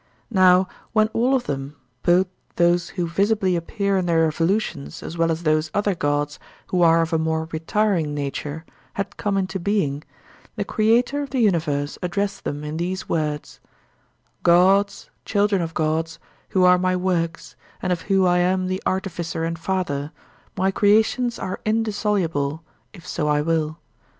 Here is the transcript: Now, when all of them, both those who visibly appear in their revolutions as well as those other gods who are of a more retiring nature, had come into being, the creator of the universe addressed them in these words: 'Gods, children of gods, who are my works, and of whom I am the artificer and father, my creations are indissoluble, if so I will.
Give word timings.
Now, 0.31 0.67
when 0.93 1.09
all 1.09 1.35
of 1.35 1.43
them, 1.43 1.75
both 2.01 2.25
those 2.55 2.89
who 2.89 3.05
visibly 3.05 3.55
appear 3.55 3.97
in 3.99 4.07
their 4.07 4.23
revolutions 4.23 5.03
as 5.03 5.15
well 5.15 5.31
as 5.31 5.43
those 5.43 5.69
other 5.75 5.93
gods 5.93 6.39
who 6.69 6.81
are 6.81 7.03
of 7.03 7.13
a 7.13 7.19
more 7.19 7.47
retiring 7.51 8.15
nature, 8.15 8.65
had 8.95 9.15
come 9.17 9.37
into 9.37 9.59
being, 9.59 10.03
the 10.55 10.65
creator 10.65 11.21
of 11.21 11.29
the 11.29 11.39
universe 11.39 11.99
addressed 12.01 12.45
them 12.45 12.63
in 12.63 12.77
these 12.77 13.07
words: 13.07 13.59
'Gods, 14.41 15.11
children 15.23 15.61
of 15.61 15.75
gods, 15.75 16.17
who 16.49 16.63
are 16.63 16.79
my 16.79 16.95
works, 16.95 17.55
and 17.79 17.93
of 17.93 18.01
whom 18.09 18.25
I 18.25 18.39
am 18.39 18.65
the 18.65 18.81
artificer 18.87 19.43
and 19.45 19.59
father, 19.59 20.11
my 20.57 20.71
creations 20.71 21.37
are 21.37 21.59
indissoluble, 21.63 22.63
if 22.91 23.05
so 23.07 23.27
I 23.27 23.41
will. 23.41 23.77